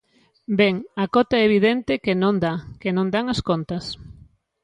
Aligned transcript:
Ben, 0.59 0.75
a 1.03 1.05
cota 1.13 1.35
é 1.41 1.47
evidente 1.49 2.01
que 2.03 2.13
non 2.23 2.35
dá, 2.43 2.53
que 2.81 2.89
non 2.95 3.07
dan 3.13 3.25
as 3.33 3.41
contas. 3.49 3.85